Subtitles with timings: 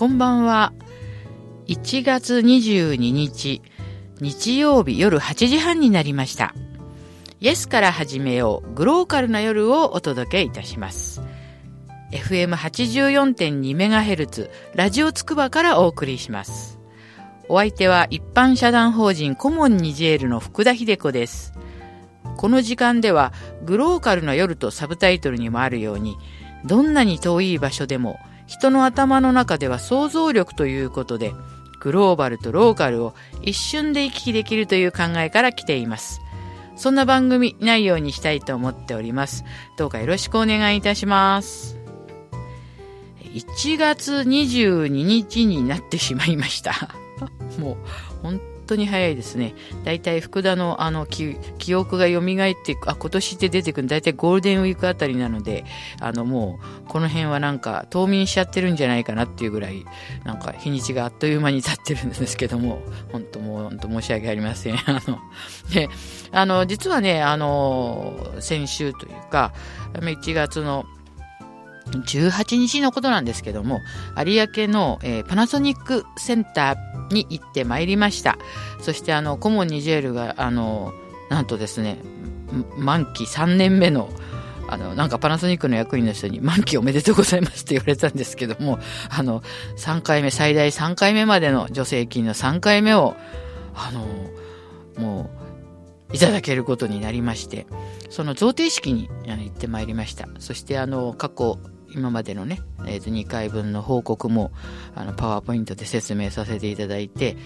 [0.00, 0.72] こんばんは。
[1.66, 3.60] 1月22日、
[4.18, 6.54] 日曜日夜8時半になりました。
[7.38, 11.20] イエスから始めよう、グローカルな夜をお届けいたします。
[12.12, 16.78] FM84.2MHz、ラジオつくばからお送りします。
[17.50, 21.52] お相手は一般社団法人コモンニジェールの福田秀子です。
[22.38, 23.34] この時間では、
[23.66, 26.16] グローカルな夜とサブタイトルにもあるように、
[26.64, 28.18] どんなに遠い場所でも
[28.50, 31.32] 人の頭の中では想像力ということで、
[31.78, 36.20] グローバルとローカルを一瞬で行き来できるという考えから来ています。
[36.74, 39.44] そんな番組内容にしたいと思っております。
[39.78, 41.78] どうかよろしくお願いいたします。
[43.22, 46.72] 1月22日になってしまいました。
[47.58, 47.76] もう
[48.22, 49.54] 本当に早いですね。
[49.84, 51.36] だいたい福田のあの記
[51.74, 55.64] 憶が蘇ってあ、今年って出てくるだいたいゴールデンウィークあたりなので、
[56.00, 59.84] あのもう、この辺はなんか冬眠しちゃってるんじゃないかなっていうぐらい、
[60.24, 64.76] なんか日にちがあっという間に経ってるんですけども、 本当もう本当申し訳ありません。
[64.86, 65.18] あの、
[65.72, 65.88] で、
[66.30, 69.52] あの、実はね、あの、先週というか、
[69.94, 70.86] 1月の
[71.98, 73.80] 18日のことなんですけども、
[74.16, 78.38] 有明の、えー、パナソニックセンターに行ってまいりました。
[78.80, 80.92] そしてあの、コモンニジェールが、あの、
[81.28, 81.98] なんとですね、
[82.76, 84.08] 満期3年目の、
[84.68, 89.42] あの、なんかパナソニックの役員の人に満期おめでとうございますって言われたんですけども、あの、
[89.76, 93.16] 3回目、最大3回目までの助成金の3回目を、
[93.74, 94.06] あの、
[95.02, 95.40] もう、
[96.12, 97.66] いただけることになりまして、
[98.10, 100.28] その贈呈式に行ってまいりました。
[100.38, 101.58] そしてあの、過去
[101.94, 104.52] 今までのね、えー、と2回分の報告も
[104.94, 107.36] あのパワーポイントで説明させていただいて、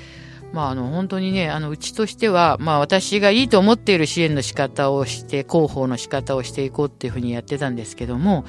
[0.55, 8.45] まあ、あの本当にね、あのうちとしては、まあ、私がいいと思っている支援の仕方をして、広報の仕方をしていこうっていうふうにやってたんですけども、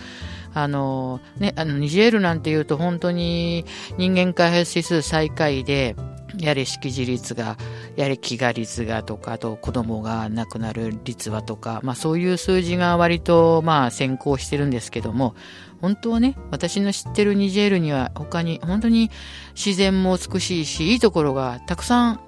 [0.54, 3.66] あの、ね、あの、ニジェールなんていうと本当に
[3.98, 5.96] 人間開発指数最下位で、
[6.40, 7.58] やれ識字率が、
[7.96, 15.36] やれ飢餓率がとか、あと子供が亡くなる率はとか、まあそういう数字が割とまあ先行してるんですけども、
[15.82, 19.12] 本当はね、私の知ってるニジェールには他に本当に
[19.56, 22.20] 自然も美しいし、いいところがたくさん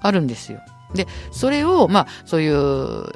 [0.00, 0.60] あるんですよ。
[0.94, 3.06] で、それをまあそういう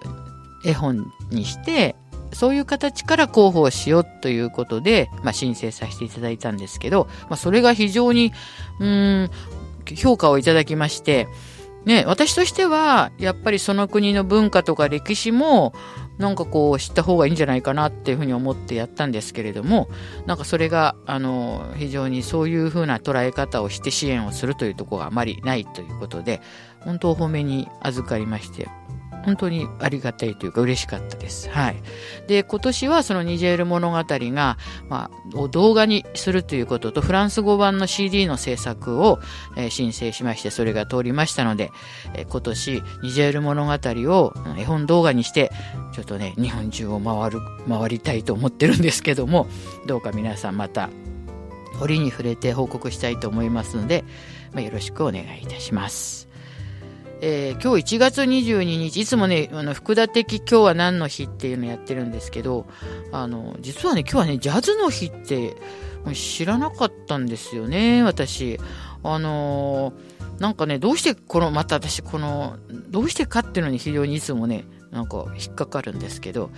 [0.65, 1.97] 絵本にして、
[2.35, 8.33] そういう形から広報しようということで、まあ、申請させていただいたんですけど、まあ、それが非常に、
[8.81, 9.31] うん、
[9.97, 11.29] 評価をいただきまして、
[11.85, 15.75] ね、私としては、やっぱりその国の文化とか歴史も、
[16.17, 19.89] なんかこう知った方がいいんじゃないかなっていうふうに思ってやったんですけれども、
[20.27, 26.41] なんかそれが、あの、非常にそういうふうな捉え方をして支援をするというところがあまりないということで、
[26.81, 28.69] 本当お褒めに預かりまして、
[29.25, 31.49] 本当にありがたいというか嬉しかったです。
[31.51, 31.77] はい。
[32.27, 34.59] で、今年はそのニジェール物語が、
[34.89, 39.19] まあ、動画にするということと、フランス語版の CD の制作を、
[39.57, 41.71] えー、申請しまして、それが通りましたので、
[42.15, 45.51] えー、今年、ニジェール物語を絵本動画にして、
[45.93, 49.47] ちょっとね、日本中を回る、回りたいと思ってるんですけども、
[49.87, 50.91] どうか皆さんまた、
[51.81, 54.05] 折に触れて報告したいと思いますので、
[54.53, 56.29] まあ、よろしくお願いいたします。
[57.27, 62.67] えー、今日1月22日、いつもね、あの、福田的今日は何の日っていうのやってるんですけど、
[63.13, 65.57] あの、実はね、今日はね、ジャズの日って
[66.13, 68.61] 知らなかったんですよね、私。
[69.03, 72.59] あのー、なんかね、どうしてこの、また私、この、
[72.91, 76.51] どうしてかっていうのに非常にいつもね、なんか引っかかるんですけど、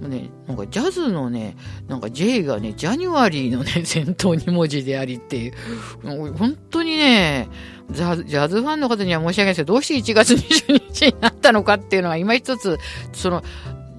[0.00, 1.56] もうね、なんかジャズのね、
[1.88, 5.54] なんか J がね、ジャニュアリーのね、 先頭2文字でありっていう、
[6.04, 7.48] 本当にね、
[7.90, 12.78] ジャズファンの方には申し訳ないですけど、どうして1月22日になったのかっていうのは今一つ、
[13.14, 13.42] その、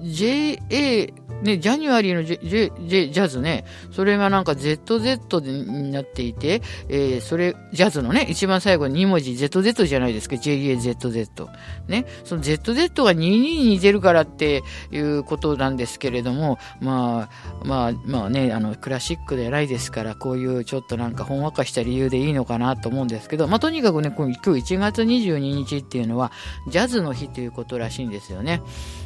[0.00, 1.12] JA
[1.42, 11.48] ね、ジャニュアリーのジジジャズね、それがなんか ZZ になっていて、えー、それ、ジャズのね、一番最後に2文字 ZZ じゃないですか、JAZZ。
[11.88, 17.28] ね、その ZZ が2に似てるからっていうことなんですけれども、ま
[17.62, 26.32] あ、まあ、まあね、あの、クラシックで偉いですから、こういうちょっとなんかほんわかした理由でいいのかなと思うんですけど、まあとにかくね、今日1月22日っていうのは、
[26.68, 28.62] ジャズの日ということらしいんですよね。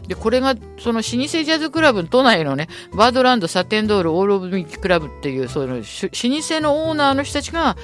[0.08, 5.84] で、これが、その老舗ジャズクラブ、都内のね、 Birdland、 Satin Doll、 All of Me Club っていう、そういう老舗
[6.60, 7.76] のオーナーの人たちが、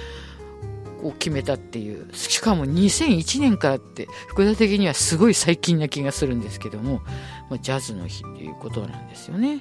[1.02, 2.12] を決めたっていう。
[2.14, 7.02] しかも2001年からって、福田的にはすごい最近な気がするんですけども、
[7.48, 9.60] まあ、ジャズの日っていうことなんですよね。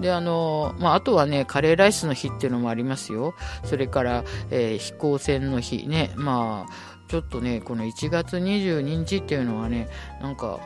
[0.00, 3.34] で、あの、まあ、あとはね、カレーライスの日っていうのもありますよ。
[3.64, 6.12] それから、えー、飛行船の日ね。
[6.14, 6.72] まあ、
[7.08, 9.88] ちょっとね、この1月22日っていうのはね、
[10.20, 10.60] なんか、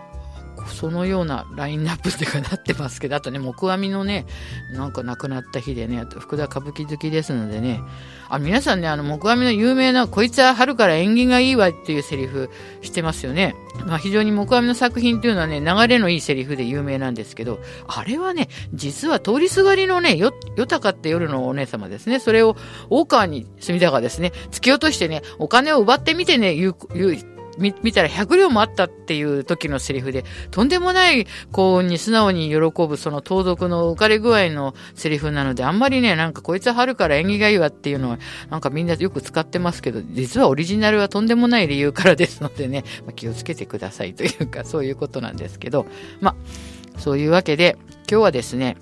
[0.68, 4.26] そのようなラインナップっていうかなってますけど、あとね、木阿弥のね、
[4.72, 7.80] なんか亡くなった日でね、あと福田歌舞伎好きですのでね、
[8.28, 12.50] あ、皆さんね、あの、木阿弥の有名な、こいつは春から縁起がいいわっていうセリフ
[12.82, 13.54] してますよね。
[13.86, 22.20] まあ、非常に木阿弥の作品っていうのはね、流れのいいセリフで有名なんですけど、あれはね、実は通りすがりのね、よ、よたかって夜のお姉様ですね。
[22.20, 22.56] それを
[22.88, 38.18] 大川に隅田がですね、突き落としてね、お金を奪ってみてね、言う、言う、見見たら100両もあったっていう時のセリフで、とんでもない幸運に素直に喜ぶその盗賊の浮かれ具合のセリフなので、あんまりね、なんかこいつは春から縁起がいいわっていうのは、
[38.50, 45.86] なんかみんなよく使ってますけど、実はオリジナルはとんでもない理由からですのでね、まあ、気をつけてくださいというか、そういうことなんですけど、
[46.20, 47.76] まあ、そういうわけで、
[48.10, 48.76] 今日はですね、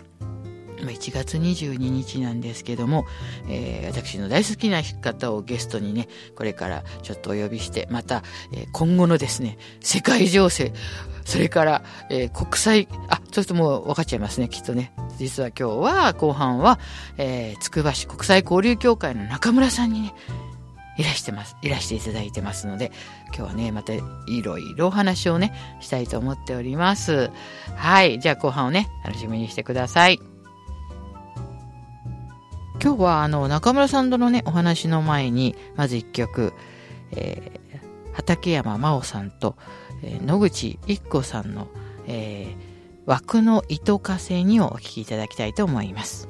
[0.83, 3.07] 1月22日なんですけども、
[3.49, 8.23] えー、私の大好きな方をゲストにね、これからちょっとお呼びして、また、
[8.53, 10.73] えー、今後のですね、世界情勢、
[11.25, 14.93] それから、えー、国際、あ、ちょっともう分かっちゃいますね、きっとね。
[15.19, 16.79] 実は今日は、後半は、
[17.19, 20.15] えー、つくば市国際交流協会の中村さんにね、
[20.99, 21.57] いらしてます。
[21.63, 22.91] いらしていただいてますので、
[23.29, 24.01] 今日はね、またい
[24.43, 27.31] ろいろお話をね、したいと思っております。
[27.77, 28.19] はい。
[28.19, 30.19] じゃあ後半をね、楽しみにしてください。
[32.81, 36.53] 今日はあの中村さんとのねお話の前にまず一曲、
[37.11, 39.57] えー、畠山真央さんと、
[40.03, 41.69] えー、野口一子さんの、
[42.07, 42.57] えー、
[43.07, 46.29] 枠の糸かせにをお聴きいただきたいと思います。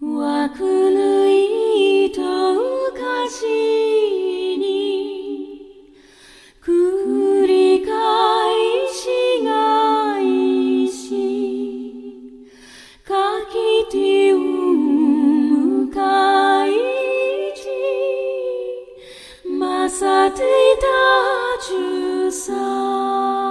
[0.00, 4.23] 枠の糸かせ
[20.34, 23.43] まさて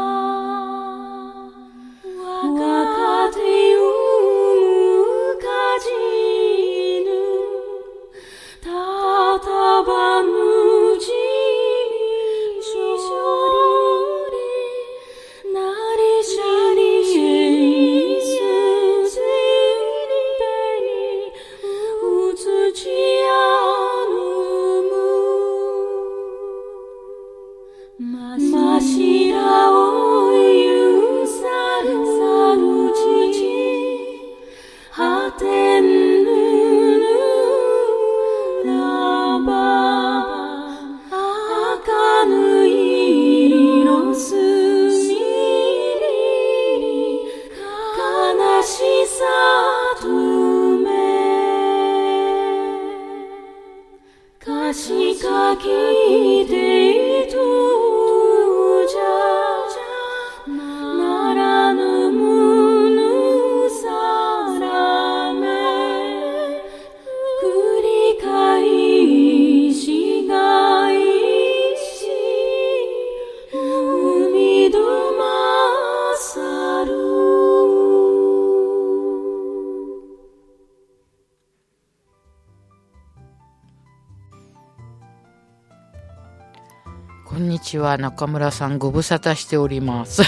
[87.63, 90.21] ちは中村さんご無沙汰しております。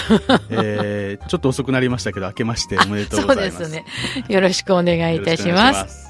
[0.50, 3.58] えー、ちょっと遅くなりましたけど、明けましておめでとうございます。
[3.58, 4.24] そうですね。
[4.28, 6.06] よろしくお願いいたします。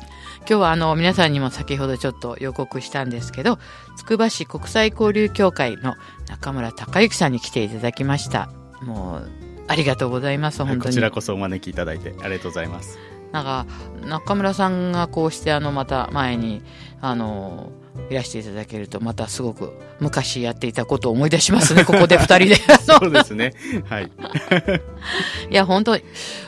[0.49, 3.59] 今日はあの皆さんにも先ほどちょっと予告したんですけど、
[3.97, 5.95] つくば市国際交流協会の
[6.29, 8.49] 中村隆之さんに来ていただきました。
[8.83, 9.29] もう、
[9.67, 10.81] ありがとうございます、本当に。
[10.83, 12.99] こちらこそお招きいただいてありがとうございます。
[13.33, 13.67] なんか、
[14.07, 16.63] 中村さんがこうしてあのまた前に、
[17.01, 17.73] あの、
[18.11, 22.57] いらしていただけると、またすごく昔やっていたことを思い出しますね、 ここで二人で。
[22.57, 23.53] そうですね。
[23.89, 24.11] はい。
[25.51, 25.99] いや、本当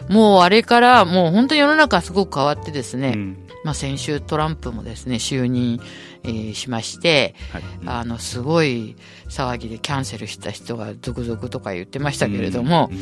[0.08, 5.80] もうあれから、もう本当に世の中すごく変わってですね、うん、まあ先週トランプもですね、就任、
[6.24, 8.96] えー、しまして、はいうん、あの、すごい
[9.28, 12.98] 騒ぎでキャンセルした人が続々とか言ってましたけれども、うん、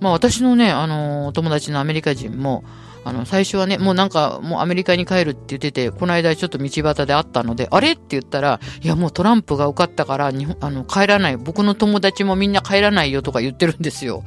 [0.00, 2.64] まあ私のね、あの、お友達のアメリカ人も、
[3.06, 11.36] あの、最初はね、もうなんか、もうアメリカに帰るって言ってて、この間ちょっと道端で会ったので、あれって言ったら、いやもうトランプが受かったから、日本、あの、帰らない。
[11.36, 14.24] 僕の友達もみんな帰らないよとか言ってるんですよ。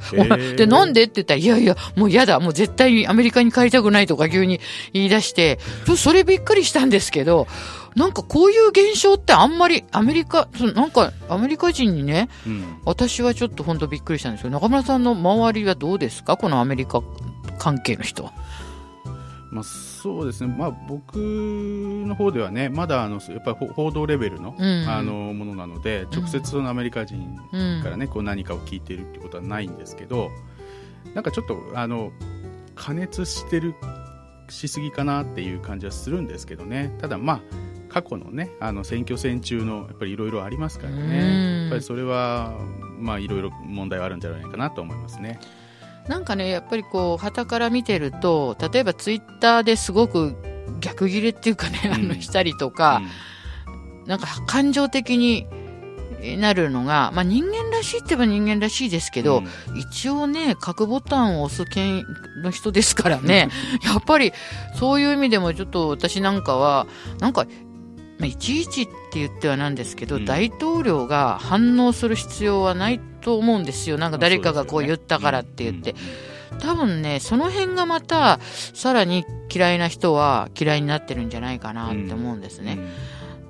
[0.56, 2.40] で、なんでって言ったら、いやいや、もう嫌だ。
[2.40, 4.60] もう絶対にアメリカに帰りたくないとか急に
[4.94, 5.58] 言い出して、
[5.98, 7.48] それびっくりしたんですけど、
[7.96, 16.36] なんかこういう現象ってあんまりアメリカ、なんかアメリカ人にね、うん、私はちょっと本当びっくりしたんですけど、中村さんの周りはどうですか？
[16.36, 17.02] このアメリカ
[17.58, 18.32] 関係の人は。
[19.50, 24.54] まあ、そうですね、まあ、僕の方ではね、まだあのやっぱり報道レベルの,、
[24.86, 27.36] あのものなので、直接そのアメリカ人
[27.82, 30.30] からね、こう何かを聞いてるってことはないんですけど、
[31.14, 32.12] なんかちょっとあの
[32.76, 33.74] 加熱してる
[34.48, 37.40] しすぎかなっていう感じはするんですけどね、ただ、まあ、
[37.92, 42.54] 過去のねあの選挙戦中のやっぱりいろいろありますからね、やっぱりそれは、
[42.98, 45.40] まあ、いろいろ問題はあるんじゃないかなと思いますね。
[46.08, 50.34] なんかね、やっぱりこう、旗から見てると、例えばツイッターですごく
[50.80, 53.02] 逆ギレっていうかね、あの、したりとか、
[53.66, 55.46] うん、なんか感情的に
[56.38, 62.04] なるのが、まあ人間らしいって言えば人間らしいですけど、うん、一応ね、核ボタンを押す権
[62.42, 63.48] の人ですからね、
[63.84, 64.32] やっぱり
[64.76, 66.86] そういう意味でもちょっと私なんかは、
[67.20, 67.46] なんか
[68.20, 73.96] まあ、いちいちって言ってはなんですけど、うん、大統領が反応する必要はないと思うんですよ。
[73.96, 75.94] なんか誰かがこう言ったからって言って。
[76.60, 78.38] 多分ね、その辺がまた、
[78.74, 82.78] さらに嫌いな人は嫌いになってるんじゃないかなって思うんですね。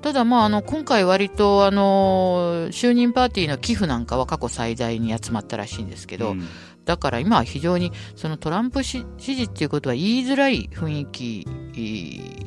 [0.01, 6.47] ただ、まあ、あの、今回割と、あの、就任パーティーの寄付なんかは過去最大に集まったらしいんですけど、うん
[6.85, 11.47] だから今は非常にそのトランプ支持っていうことは言いづらい雰囲気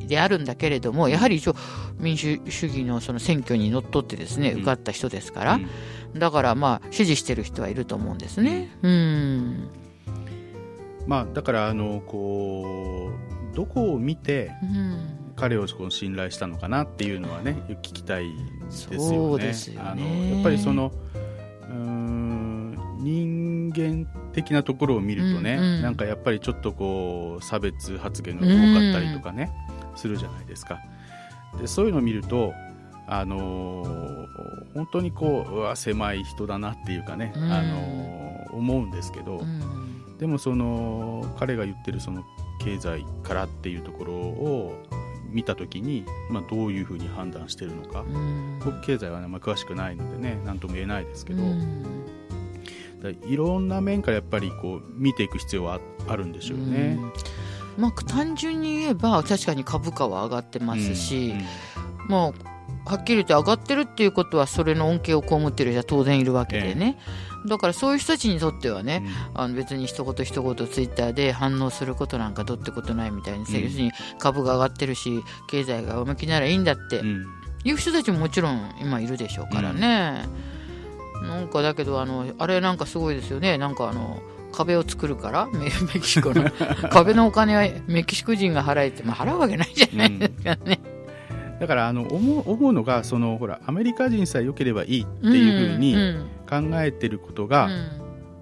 [0.07, 1.57] であるんだけれども、やはり一応
[1.99, 5.61] 民主主義のその選挙にのっとってですね、受かった人ですから、
[6.17, 8.71] だからまあ支持してる人はいると思うんですね。
[8.83, 9.69] うん。
[11.07, 13.11] まあだからあのこ
[13.53, 14.53] うどこを見て、
[15.37, 18.99] 彼をこう信頼したのかなっていうのはね聞きたいですよね。
[18.99, 20.93] そうですよねあのやっぱりその
[21.69, 29.53] うん人間的なところを見るとね、うんうん、なんかやっぱりちょっとこう差別発言が多かったりとかね、
[29.93, 30.81] うん、するじゃないですか。
[31.59, 32.53] でそういうのを見ると
[33.07, 42.25] あのー、本当にこうう狭い人だなっていうかね、うん、あのー、思うんですけど、うん、でもその彼が言ってるその
[42.61, 44.83] 経済からっていうところを
[45.29, 48.05] 見た時に、まあ、どういうふうに判断してるのか、
[48.65, 51.43] 僕経済はね、まあ、詳しくないのでね何とも言えないですけど、
[53.11, 56.99] いろんな面からやっぱりこう見ていく必要はあるんでしょうね。
[57.77, 61.35] うまあ、単純に言えば確かに株価は上がってますし、
[62.05, 66.99] うん、もうはっきり言って上がってるっていうことはそれの恩恵を被ってる人は当然いるわけでね、
[67.45, 69.03] えー、だからそういう人たちにとってはね、
[69.35, 77.03] うん、あの別に一言一言ツイッターで反応することなんかどうってことないみたいに、うん、要するに株が上がってるし経済が上向きならいいんだって
[77.65, 80.29] いう人たちももちろん今いるでしょうからね。
[81.23, 83.59] なんかだけどあのあれなんかすごいですよね。
[83.59, 86.45] なんかあの壁を作るから メキシコの。
[86.91, 90.81] 壁のお金はメキシコ人が払えて、まあ、払うわけないじゃないですかね。
[91.53, 95.97] うん、だからあの思う思うのがそのほらアメリカ人さえ良ければいいっていうふうに
[96.49, 97.73] 考えてることが、うん。
[97.73, 97.79] うん、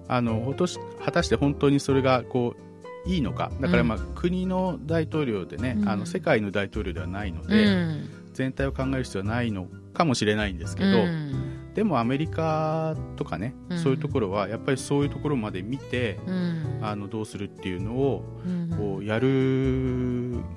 [0.07, 0.55] あの
[1.03, 2.63] 果たして本当にそれがこう
[3.05, 3.51] いいのか。
[3.59, 7.67] だからまあ、国の大統領でね、あの世界の大統領ではないので、
[8.33, 10.99] 全体を考える必要はないのかもしれないんですけど、
[11.73, 18.23] でもアメリカとかね、うん、そういうところはやっぱりそういうところまで見て、うん、あのどうするっていうのを
[18.77, 19.27] こうやる、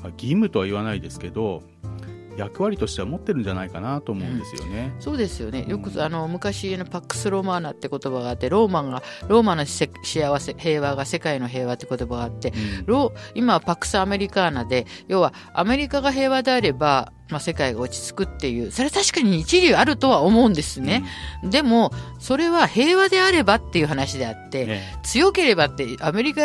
[0.03, 1.63] まあ、義務とは言わないですけど
[2.37, 4.93] 役割としては持ってるんじゃないかなと思うんですよね。
[4.95, 5.65] うん、そうですよね。
[5.69, 17.13] よく、あの昔のパックスローマーナって言葉があって、ローマンがローマの幸せ平和が世界の平和って言葉があって、うん、ロ今はパックスアメリカーナで、要はアメリカが平和であれば。
[17.29, 21.03] まあ、世界が落ち着くっていう、それは確かに一理あるとは思うんですね。
[21.43, 21.91] うん、でも、
[22.21, 26.43] それは平和であればっていう話であって、ね、強ければって、アメリカ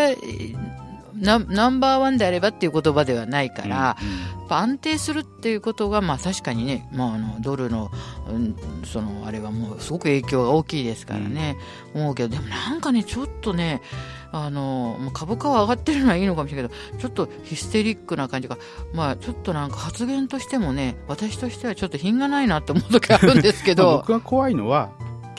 [1.22, 7.92] ナナンバーワンであればっていう言葉ではないから、うんうん、安定するっていうことが、まあ確かにね、まあ、あのドルの、
[8.28, 11.58] うん、そのあれはもうすごく影響が大きいですからね、
[11.94, 13.82] うん、思うけど、でもなんかね、ちょっとね、
[14.32, 18.58] あの株価は上がってるのはいいのかもしれないけど、ちょっとヒステリックな感じが、
[18.94, 23.98] まあ、ちょっとなんか発言としてもね、私としてはちょっと品がないなと思う時あるんですけど。
[24.08, 24.90] 僕が怖いのは、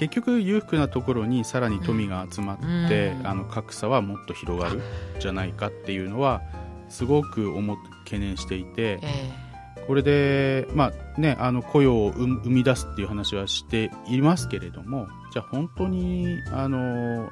[0.02, 4.82] 結局裕福なところにさらに富が集まって、うん、あの格差はもっと広がる
[5.21, 6.42] じゃないかっていうのは
[6.88, 17.30] すごく思懸念していて、えー、これで、まあね、あの雇用を生み出すっていう話はしていますけれどもじゃあ本当にあの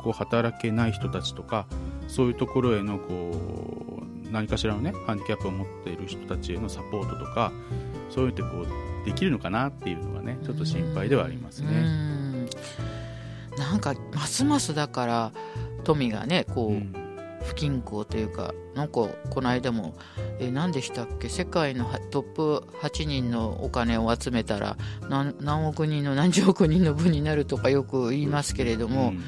[0.00, 1.66] こう働けない人たちとか
[2.06, 7.52] そういうところへのこう何かしらのねハンディキャップを持っている人たちへのサポートとか
[8.10, 8.66] そういうってこう
[9.08, 12.48] できるのかなっていうのがねちょっと心配ではありますね。
[13.56, 15.32] なんかますますだから
[15.82, 16.92] 富がねこう、うん、
[17.42, 18.92] 不均衡というかなんか
[19.30, 19.96] この間も、
[20.38, 21.28] え何でしたっけ？
[21.28, 24.76] 世界のトップ8人のお金を集めたら
[25.08, 29.22] 何何億人の何十億人の分になるとかよく言いますけれども、うん、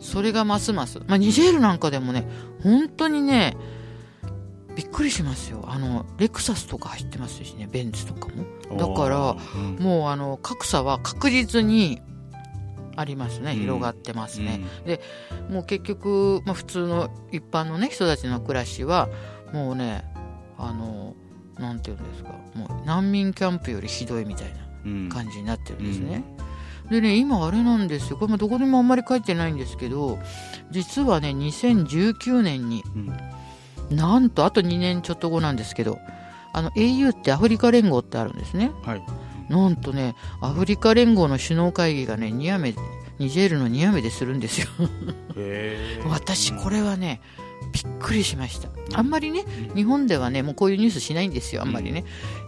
[0.00, 2.26] それがますます、まあ、ニジェールなんかでもね
[2.62, 3.56] 本当にね
[4.76, 5.64] びっくりしますよ。
[5.66, 8.44] あのレクサスとか走ってますしねベンツとかも。
[8.76, 12.02] だから、うん、もうあの格差は確実に
[12.94, 13.54] ありますね。
[13.54, 15.00] 広がってますね、うん、で
[15.50, 19.08] もう結局、まあ、普通の一般のね人たちの暮らしは
[19.52, 20.04] もうね
[20.58, 21.14] あの
[21.58, 22.30] なんていうんですか。
[22.54, 26.22] もう難民キャンプよりひどいみたいな感じになってるんですね、
[26.84, 28.18] うん、でね今あれなんですよ。
[28.18, 30.18] これもどこにもあんまり書いてないんですけど
[30.70, 33.16] 実はね2019年に、うん、
[33.90, 35.98] なんとあと2年ちょっと後なんですけど
[36.52, 39.02] あの au ってアフリカ連合ってあるんですね、はい、
[39.48, 42.74] なんとねアフリカ連合の首脳会議がねニアメ
[43.18, 44.68] ニジェールのニアメでするんですよ。
[46.08, 47.20] 私これはね
[47.72, 48.68] びっくりしました。
[48.92, 52.04] あんまりね日本ではねもうこういうニュースしないんですよあんまりね、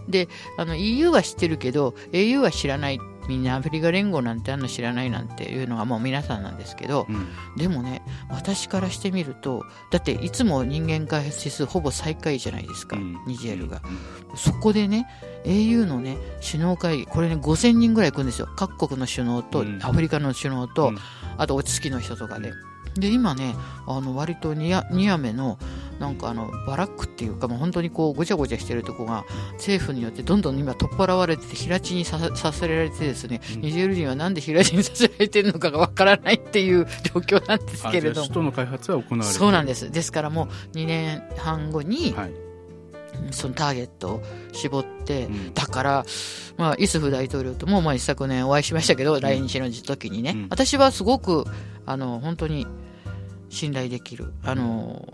[0.07, 0.27] で
[0.57, 13.83] あの EU は知ってるけど au は知らないみんなアフリカ連合なんてあんの知らないなんていうのはもう皆さんなんですけど、うん、でもね私からしてみるとだっていつも人間開発指数ほぼ最下位じゃないですか、うん、ニジェールが、
[14.31, 15.07] うん、そこでね
[15.45, 18.49] au のね首脳会議これね5000人ぐらい行くんですよ。
[18.55, 20.91] 各国の首脳と、アフリカの首脳と、
[21.37, 22.51] あと落ち着きの人とかで。
[22.95, 23.55] で今ね
[23.87, 25.59] あの割とニアニアメの
[25.99, 32.19] なんかあのバラックっていうかもう本当にこうごちゃごちゃしてるとこが政府によってどんどん今取っ払われてて平地にさ
[32.53, 38.27] せられてですね、うん、ニジェール人はなんで平地にさせられてるのかがわからないっていう状況なんですけれども。
[38.27, 39.91] 首都の開発は行われそうなんです。
[39.91, 42.31] ですからもう2年半後に、はい。
[43.31, 46.05] そのターゲットを絞って、うん、だから、
[46.57, 51.45] まあ、イスフ大統領とも、まあ、一昨年お会いしましたけど、来日の時にね、うん、私はすごく、
[51.85, 52.65] あの、本当に
[53.49, 55.07] 信頼できる、あの、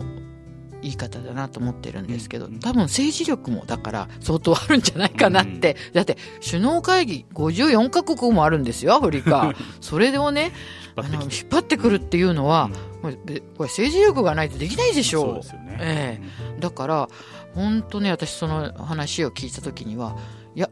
[0.82, 9.54] 言い方だなと思ってるんですけど、多分政治力もだから相当あるんじゃないかなって、だって首脳会議54カ国もあるんですよ、アフリカ。
[9.80, 10.52] それをね、
[10.96, 12.70] あの引っ張ってくるっていうのは、
[13.02, 13.16] これ
[13.58, 15.24] 政治力がないとできないでしょ。
[15.24, 15.34] う。
[15.34, 16.20] うね、え
[16.56, 16.60] え。
[16.60, 17.08] だから、
[17.54, 20.16] 本当ね、私その話を聞いた時には、
[20.54, 20.70] いや、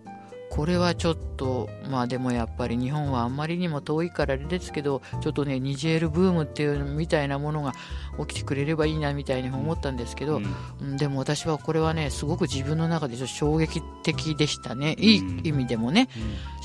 [0.54, 7.72] これはちょっと、まあでもやっぱり日本はあんまりにも遠いからあれですけど、ちょっとね、ニジェールブームっていうみたいなものが
[8.20, 10.40] 起きてくれればいいなみたいに思ったんですけど、
[10.80, 14.94] うん、でも私はこれはね、すごく自分の中で衝撃的でしたね。
[14.96, 16.08] いい意味でもね、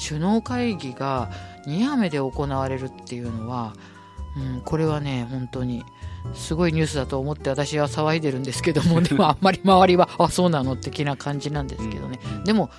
[0.08, 1.32] 首脳会議が
[1.66, 3.74] ニアメで行われるっていうのは、
[4.38, 5.84] うん、これはね、本当に。
[6.36, 10.76] すごいニュースだと思って私は騒いでるんですけども でもあんまり周りはあそうなの？
[10.76, 12.70] 的な感じなんですけどね、でも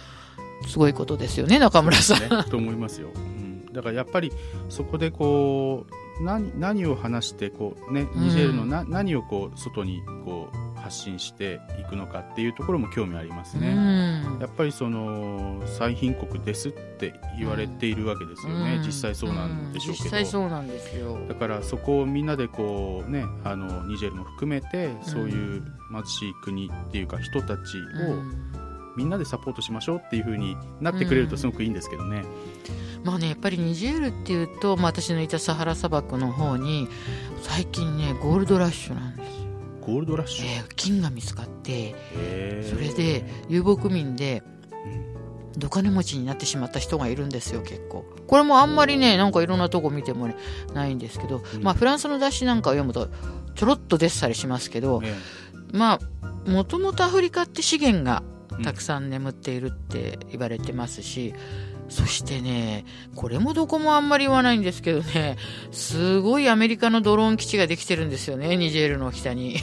[0.67, 2.21] すごいことですよね中村さん。
[2.21, 4.33] ね、と思いますよ、うん、だからやっぱり
[4.69, 21.19] そこでこう何何を話してこう、ね、ニジェールのな、うん、何をこう外にこう発信していくのかっていうところも興味ありますね、うん、やっぱりその最貧国ですって言われているわけですよね、うん、実際そうなんでしょうけど、実際そうなんですよ。
[21.29, 32.25] だからそこをみんなでこうねあのニジェールも含めてそういう貧しい国っていうか人たちを、みんなでサポートしましょうっていうふうになってくれるとすごくいいんですけどね。
[33.05, 36.89] まあね、やっぱりニジェールっていうと、まあ、私のいたサハラ砂漠の方に
[37.41, 39.27] 最近ねゴールドラッシュなんです。
[39.27, 39.31] よ。
[39.81, 41.95] ゴールドラッシュ、えー、金が見つかって
[42.71, 44.43] それで遊牧民で
[45.57, 48.05] ど金持ちになってしまった人がいるんですよ結構。
[48.27, 50.37] これもあんまりねなんかいろんなとこ見ても、ね、
[50.75, 53.09] ないんですけど、まあ、フランスの雑誌なんかを読むと
[53.55, 55.03] ちょろっと出てたりしますけど、
[55.73, 58.23] まあもともとアフリカって資源が
[58.63, 61.35] たくさん眠っているって言われてますし、
[61.89, 62.85] そしてね、
[63.17, 65.37] これもどこもあんまり言わないんですけどね、
[65.73, 69.59] すごいアメリカのドローン基地ができてるんですよね、ニジェールの北に。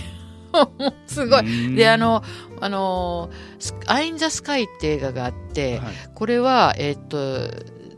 [1.08, 1.76] すごい。
[1.76, 2.24] で、あの、
[2.60, 3.30] あの、
[3.86, 7.50] アイン・ザ・スカイって映画があって、はい、これは、えっ、と、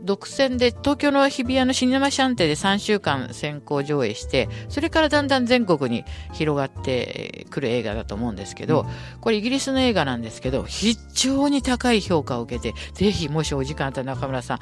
[0.02, 14.58] 独占で東京の日比谷のシネマシャンテで3週間先行上映してそれからだんだん全国に広がってくる映画だと思うんですけど、うん、これイギリスの映画なんですけど非常に高い評価を受けてぜひもしお時間あったら中村さん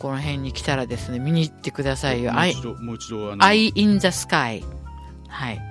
[0.00, 2.32] この辺に来たらですね見に行ってくださいよ。
[2.32, 4.64] もう一度、もう一度、I in the Sky。
[5.28, 5.69] はい。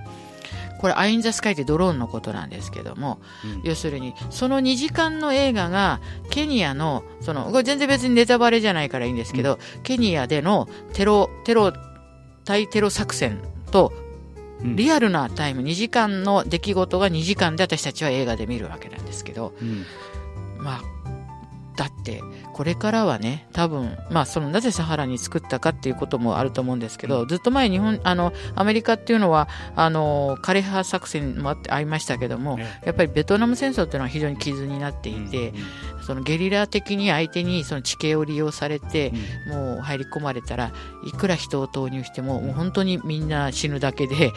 [0.80, 11.74] これ、アイン・ザ・スカイってドローンのことなんですけども、うん、要するに、その2時間の映画が、ケニアの、その、これ全然別にネタバレじゃないからいいんですけど、うん、ケニアでのテロ、テロ、
[12.46, 13.92] 対テロ作戦と、
[14.64, 19.86] リアルなタイム、2時間の出来事が2時間で私たちは映画で見るわけなんですけど、うん、
[20.58, 20.82] まあ、
[21.80, 39.14] だってこれからはね多分まあそのなぜサハラに作ったかっていうこともあると思うんですけど、うん、ずっと前日本あのアメリカっていうのはあの枯葉作戦もあってありましたけども、ね、やっぱりベトナム戦争っていうのは非常に傷になっていて、うん、そのゲリラ的に相手にその地形を利用されて、
[39.46, 40.72] うん、もう入り込まれたら
[41.06, 44.32] いくら人を投入してももう本当にみんな死ぬだけで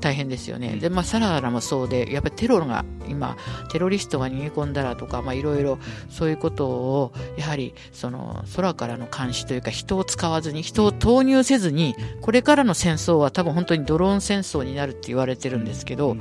[0.00, 3.36] 大変ですよね、でまあ、サララもそうで、やっぱりテロが今、
[3.70, 5.78] テロリストが逃げ込んだらとか、いろいろ
[6.10, 16.18] そういうことを、やはりその空からの監視というか、人を使わずに、人を投入せずに、これからの戦争は多分本当にドローン戦争になるって言われてるんですけど、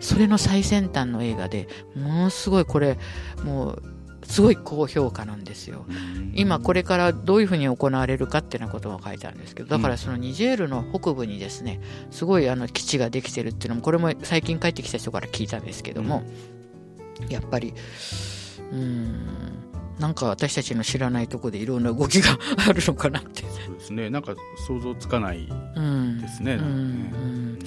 [0.00, 2.96] それの最先端の映画でものすごいこれ、
[3.44, 3.82] もう
[4.30, 5.84] すごい高評価なんですよ。
[6.34, 11.80] 今これからどういうふうに行われるかっていうようなことも書いてあるんですけど、だからそのニジェールの北部にですね、
[12.12, 16.22] すごいあの基地ができてるっていうのも、これも最近帰ってきた人から聞いたんですけども、
[17.28, 17.74] やっぱり、
[18.72, 19.26] うん、
[19.98, 22.38] なんか私たちの知らないところでいろんな動きが
[22.68, 23.42] あるのかなって。
[23.42, 24.10] そうですね。
[24.10, 24.36] なんか
[24.68, 25.48] 想像つかない
[26.20, 26.54] ですね。
[26.54, 27.58] うん、うん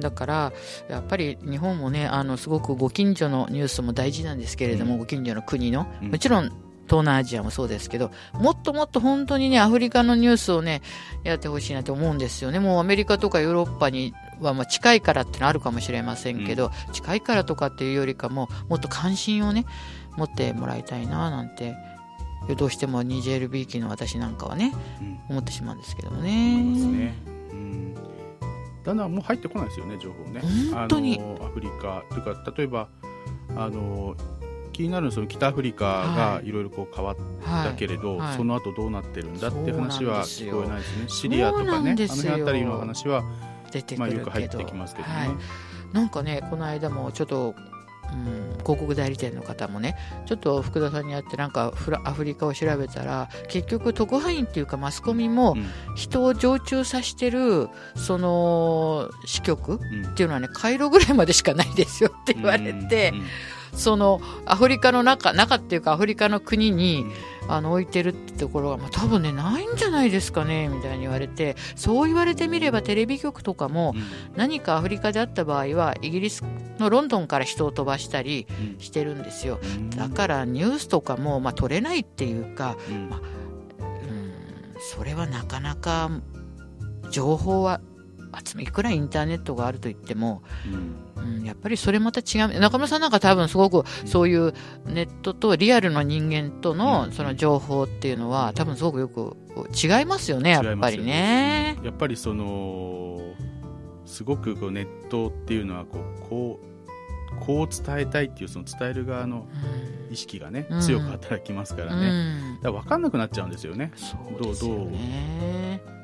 [0.00, 0.52] だから
[0.88, 6.50] やっぱり日本もねあのすごくご近所のニュースも大事なんですけれども、うん、ご近所の国の、もちろん
[6.86, 10.82] 東南アジアもそうですけど、もっともっと本当にね、アフリカのニュースをね、
[11.24, 12.60] やってほしいなと思うんですよね。
[12.60, 19.66] もうアメリカとかヨーロッパにはまあ近いからってのあるかもしれませんけど、うん、近いからとかっていうよりかも、もっと関心をね、
[20.16, 21.74] 持ってもらいたいななんて、
[22.56, 27.14] どうしてもニジェールビーキの私なんかはね、うん、思ってしまうんですけどもね。
[28.86, 30.40] だんだんもう入ってこないですよね情報ね。
[30.72, 31.20] 本当に。
[31.40, 32.88] アフリカというか例えば
[33.56, 34.16] あの
[34.72, 36.52] 気になるその北アフリカがい。
[36.52, 37.16] ろいろこう変わっ
[37.64, 38.28] たけれど、はい。
[38.28, 41.04] はい、その後どうなってるんだって話は聞こえないですね。
[41.08, 43.24] シリアとかねあの辺りの話は
[43.98, 45.28] まあ、よく入ってきますけどね、はい、
[45.92, 47.54] なんかねこの間もちょっと
[48.12, 51.72] うん、広告代理店の方もねちょっと福田さんに会ってなんか
[52.04, 55.56] アフリカを調べたら結局特派員っていうかマスコミも
[55.94, 63.12] 人を常駐させてるその支局っていうのはねカイロぐらいまでしかないですよって言われて。
[63.72, 67.04] そのアフリカの中中っていうかアフリカの国に、
[67.48, 73.94] あの置いてるってところが、まあ、多分ねないんじゃないですかねみたいに言われてそう言われてみればテレビ局とかも
[74.36, 76.44] 何かアフリカであった場合はイギリス
[76.78, 78.46] のロンドンから人を飛ばしたり
[78.78, 79.58] してるんですよ。
[79.96, 82.76] だからニュースとかも、まあ、取れないっていうか、
[83.08, 83.20] まあ、
[83.80, 84.32] うん
[84.78, 86.10] それはなかなか
[87.10, 87.80] 情報は
[88.44, 90.42] 集めいくらインターネットがあると言っても、
[91.16, 92.60] うん、うん、やっぱりそれまた違う。
[92.60, 94.52] 中村さんなんか多分すごくそういう
[94.86, 99.36] ネットとリアルの人間とのその情報っていうのは多分すごくよく
[99.74, 101.76] 違いますよねやっぱりね。
[101.82, 103.20] やっぱりその
[104.04, 106.66] すごくこうネットっていうのはこうこう
[107.40, 109.46] こう伝えたいっていうその伝える側の
[110.10, 113.92] 意識がね、うん、強く働きますからね、うん、だから分かんなくなっちゃうんですよね。
[114.40, 114.90] どうどう。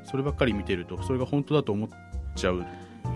[0.05, 1.89] そればっかり見てるとそれが本当だと思っ
[2.35, 2.65] ちゃう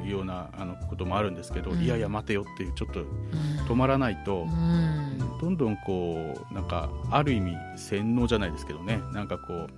[0.04, 3.04] ようなあのこともあるんですけど、うん、いやいや待てよっていうちょっと
[3.68, 9.68] 止まらないと、うん、どんどんこうなんかある意味洗脳じゃないですけどねなんかこう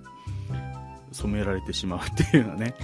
[1.11, 2.75] 染められてしまうっていうのはね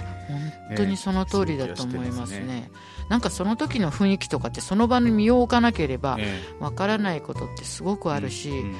[0.67, 2.39] 本当にその通りだと思いますね。
[2.39, 2.71] すね、
[3.07, 6.17] なんかその時の雰囲気とかってその場に身を置かなければ
[6.59, 8.75] わからないことってすごくあるし、うん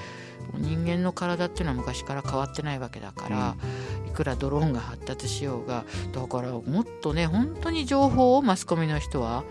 [0.54, 3.56] 人間の体っていうのは昔から変わってないわけだから、
[4.05, 9.44] いくらドローンが発達しようがだからもっとね本当に情報をマスコミの人は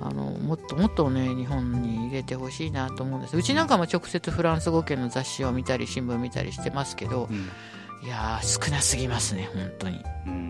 [0.00, 3.36] あのもっともっとね日本に入れてほしいなと思うんです。
[3.36, 10.04] うちなんかも直接フランス語圏の雑誌を見たり新聞見たりしてますけど、うん、いや少なすぎますね本当に。
[10.26, 10.47] うん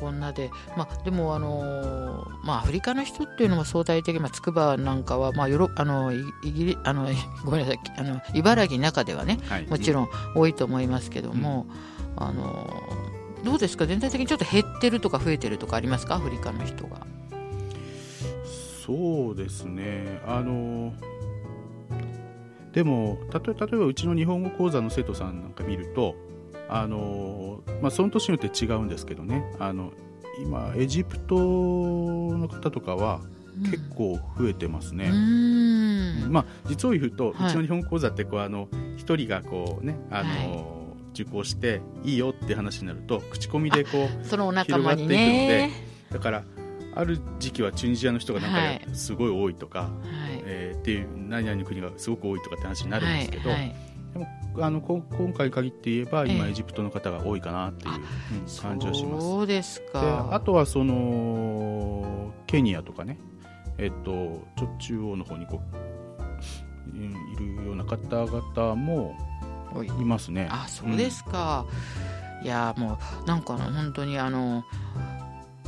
[0.00, 7.06] こんなで、まあ、でも、あのまあ、アフリカの人っていうのも相対的に、まあ、筑波なんかは、まあ、よろあのイギリあの
[7.44, 11.66] ごめんなさいあの茨城の中ではね、はい、もちろん多いと思いますけども、
[12.16, 12.82] うん、あの
[13.44, 13.86] どうですか？
[13.86, 16.14] 全体的にちょっと減ってるとか増えてるとかありますか？
[16.16, 17.06] アフリカの人が。
[18.86, 20.20] そうですね。
[20.26, 20.92] あの
[22.72, 26.14] でも例えばうちの日本語講座の生徒さんなんか見ると
[26.72, 29.44] あのまあ、その年によって違うんですけどね。
[29.58, 29.92] あの
[30.40, 33.20] 今エジプトの方とかは
[33.64, 35.10] 結構増えてますね。
[36.28, 46.44] まあ、実を言うと、はい、うちの日本講座ってこうあの一人がこうねあの、はい、受講していいよって話になると口コミでこうそのお仲間に、ね、広がっていくのでだから
[46.94, 49.90] ある時期はチュニジアの人がなんかすごい多いとか、はい、
[50.44, 53.89] えー、っていう何々の国がすごく多いとかって話になるんですけど、はいでも
[54.60, 57.92] あの今回限って言えば今、エジプトの方が多いかなっていう
[58.60, 59.26] 感じはします。
[59.26, 63.18] そうですかあとはそのケニアとかね、
[63.78, 69.16] えっと、ちょ中央の方にこういるような方々も
[69.82, 70.04] い。
[70.04, 70.48] ますね。
[70.50, 71.64] あそうですか、
[72.40, 74.64] うん、いやもうなんか本当にあの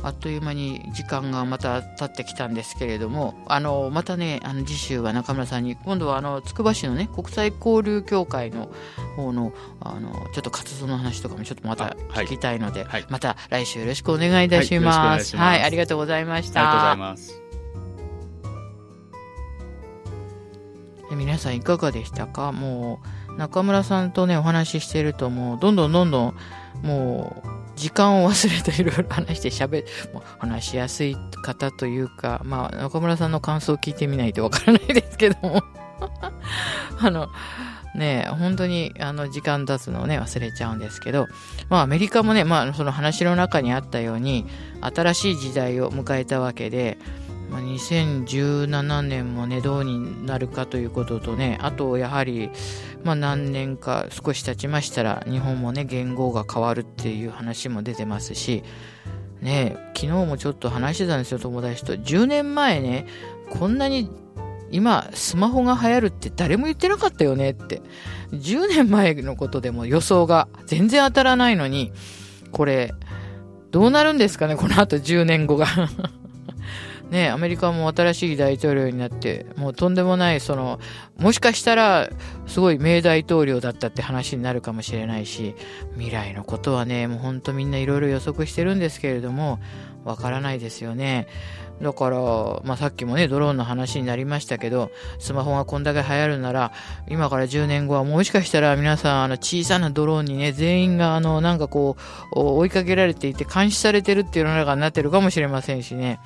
[0.03, 8.69] あっという間に時間がまた経ってきたんですけれども、あの、またね、あの、次週は中村さんに、今度はあの、つくば市のね、国際交流協会の
[9.15, 15.37] 方の、あの、ちょっと活動の話とかもちょっとまた聞きたいので、はい、また来週よろしくお願いいたします。
[15.37, 16.59] はい、はい、ありがとうございました。
[16.59, 17.39] ありがとうございます。
[21.15, 22.51] 皆さんいかがでしたか？
[22.51, 26.35] もう、中村さんとね、お話ししてるともう、どんどんどんどん、
[26.81, 35.63] もう、時間を忘れていろいろ話して喋、もう話しやすい方というか、まあ、中村さんの感想を聞いてみないとわからないですけども。
[36.99, 37.27] あの、
[37.95, 41.27] ね本当に、あの、時間経つのをね、忘れちゃうんですけど、
[41.69, 44.45] まあ、アメリカもね、まあ、その話の中にあったように、
[44.81, 46.97] 新しい時代を迎えたわけで、
[47.49, 52.49] まあ、2017年もね、どうになるかということとね、あと、やはり、
[53.03, 58.63] まあ、何年か少し経ちましたら日本もね言語が変わるっていう話も出てますし
[59.41, 61.93] ね昨日もちょっと話してたんですよ友達と。
[61.93, 63.07] 10年前ね
[63.49, 64.09] こんなに
[64.71, 67.81] 今スマホが流行るって誰も言ってなかったよねって。
[68.31, 71.91] 10年前のことでも予想が全然当たらないのに
[72.51, 72.93] これ
[73.69, 75.67] どうなるんですかねこの後10年後が。
[77.13, 80.79] ね、アメリカも新しい大統領になって、もうとんでもない、その、
[81.15, 82.09] もしかしたら、
[82.47, 85.53] すごい名大統領だったって話になるかもしれないし、
[85.93, 89.59] 未来のことはね、もうほんとみんないろいろ予測してるんですけれども、
[90.03, 91.27] わからないですよね。
[91.83, 92.17] だから、
[92.63, 96.71] まあ、さっきもね、ドローンの話になりましたけど、スマホがこんだけ流行るなら、
[97.09, 101.95] 今から10年後はもしかしたら皆さん、あの、小さなドローンにね、全員が、あの、なんかこ
[102.35, 106.19] う、追いかけられていて監視されてるっていう世の中になってるかもしれませんしね。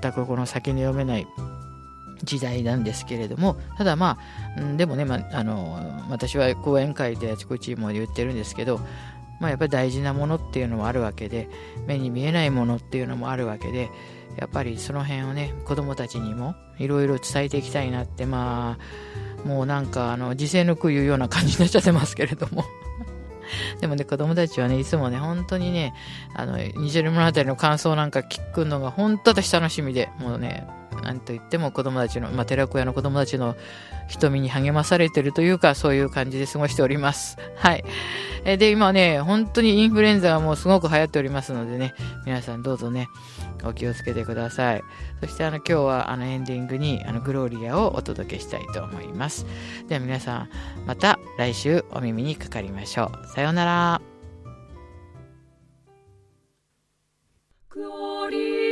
[0.00, 1.26] 全くこの先に読めない
[2.22, 4.18] 時代なんですけれども、ただま
[4.56, 8.80] あ、でもね、まあ、の、私は講演会であちこちも言ってるんですけど、
[9.40, 11.48] まあやっぱり大事なものっていうのもあるわけで、
[11.86, 13.90] 目に見えないものっていうのもあるわけで、
[14.38, 18.78] やっぱりその辺をね、子供たちにもいろいろ伝えていきたいなって、ま
[19.44, 22.64] あ、もうなんかあの、時世の句言うような感じになっちゃってますけれども。
[23.80, 25.94] でもね、子供たちはね、いつもね、本当にね、
[26.34, 30.66] あの、二十物語の感想なんか聞くのが本当私楽しみで、もうね、
[31.02, 33.56] なんと言っても子供たちの、まあ、寺子屋の子供たちの
[34.08, 37.38] 瞳に励まされてるというか、そういう感じで過ごしております。
[37.56, 37.84] はい。
[38.44, 43.08] えで、今ね、本当にインフルエンザがもうすごく流行っておりますのでね、皆さんどうぞね、
[43.64, 44.82] お気をつけてください。
[45.20, 49.46] そしてあの今日はあのエンディングにあのグローリアをお届けしたいと思います。
[49.88, 50.48] では皆さん、
[50.86, 53.26] また来週お耳にかかりましょう。
[53.28, 54.00] さようなら。
[57.76, 58.65] Gloria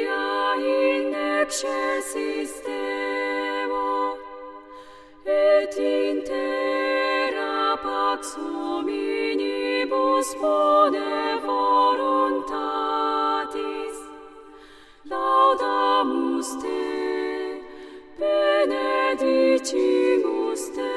[19.25, 20.97] benedicimus Te,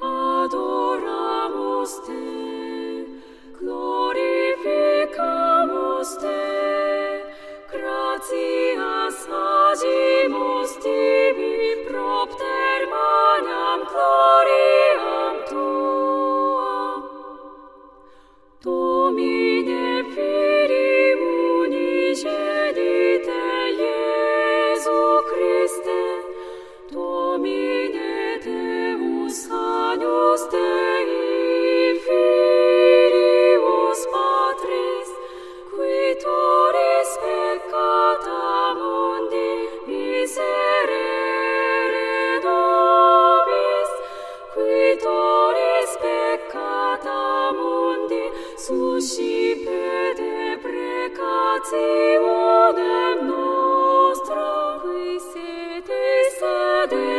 [0.00, 1.21] adoramus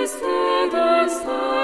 [0.04, 1.63] understand us.